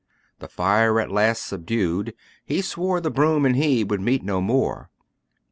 The 0.39 0.47
fire 0.47 0.99
at 0.99 1.11
last 1.11 1.45
subdued, 1.45 2.15
he 2.43 2.63
swore 2.63 3.01
The 3.01 3.11
broom 3.11 3.45
and 3.45 3.55
he 3.55 3.83
would 3.83 4.01
meet 4.01 4.23
no 4.23 4.41
more. 4.41 4.89